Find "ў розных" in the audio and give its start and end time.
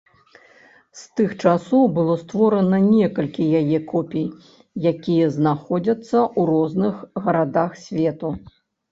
6.21-6.95